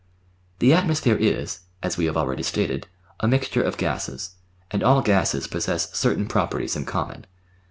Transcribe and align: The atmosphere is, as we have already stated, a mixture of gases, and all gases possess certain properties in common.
The 0.57 0.73
atmosphere 0.73 1.15
is, 1.15 1.59
as 1.83 1.95
we 1.95 2.05
have 2.05 2.17
already 2.17 2.41
stated, 2.41 2.87
a 3.19 3.27
mixture 3.27 3.61
of 3.61 3.77
gases, 3.77 4.31
and 4.71 4.81
all 4.81 5.03
gases 5.03 5.45
possess 5.45 5.93
certain 5.95 6.25
properties 6.25 6.75
in 6.75 6.85
common. 6.85 7.27